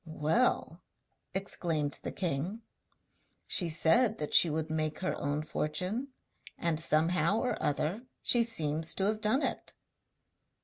[0.03, 0.81] 'Well,'
[1.35, 2.63] exclaimed the king,
[3.45, 6.07] 'she said that she would make her own fortune,
[6.57, 9.73] and somehow or other she seems to have done it!'